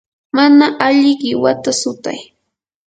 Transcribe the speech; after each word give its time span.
mana 0.35 0.65
alli 0.87 1.11
qiwata 1.21 1.71
sutay. 1.81 2.19